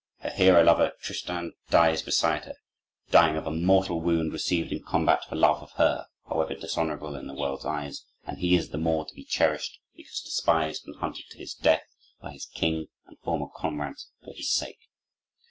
Her 0.21 0.31
hero 0.31 0.63
lover, 0.63 0.93
Tristan, 0.99 1.53
lies 1.71 2.01
beside 2.01 2.45
her, 2.45 2.55
dying 3.11 3.35
of 3.35 3.45
a 3.45 3.51
mortal 3.51 4.01
wound 4.01 4.33
received 4.33 4.71
in 4.71 4.81
combat 4.81 5.23
for 5.25 5.35
love 5.35 5.61
of 5.61 5.73
her, 5.73 6.07
however 6.27 6.55
dishonorable 6.55 7.15
in 7.15 7.27
the 7.27 7.35
world's 7.35 7.65
eyes; 7.67 8.03
and 8.25 8.39
he 8.39 8.55
is 8.55 8.69
the 8.69 8.79
more 8.79 9.05
to 9.05 9.13
be 9.13 9.23
cherished 9.23 9.77
because 9.95 10.21
despised 10.21 10.87
and 10.87 10.95
hunted 10.95 11.25
to 11.29 11.37
his 11.37 11.53
death 11.53 11.83
by 12.19 12.31
his 12.31 12.47
king 12.47 12.87
and 13.05 13.19
former 13.19 13.45
comrades 13.55 14.09
for 14.23 14.33
her 14.33 14.41
sake. 14.41 14.89